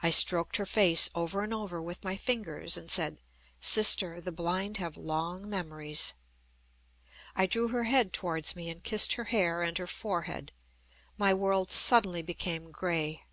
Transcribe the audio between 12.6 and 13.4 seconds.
grey.